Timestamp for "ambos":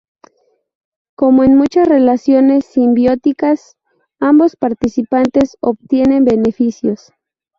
4.19-4.55